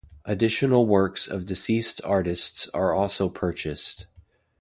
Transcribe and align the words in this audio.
Additional 0.25 0.87
works 0.87 1.27
of 1.27 1.45
deceased 1.45 2.01
artists 2.03 2.67
are 2.69 2.91
also 2.91 3.29
purchased. 3.29 4.07